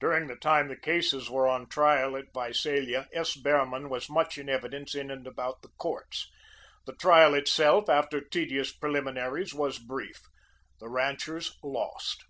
[0.00, 3.36] During the time the cases were on trial at Visalia, S.
[3.36, 6.26] Behrman was much in evidence in and about the courts.
[6.84, 10.20] The trial itself, after tedious preliminaries, was brief.
[10.80, 12.24] The ranchers lost.